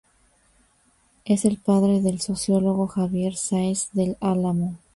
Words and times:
Es 1.25 1.45
el 1.45 1.57
padre 1.59 2.01
del 2.01 2.21
sociólogo 2.21 2.87
Javier 2.87 3.35
Sáez 3.35 3.89
del 3.91 4.17
Álamo. 4.19 4.79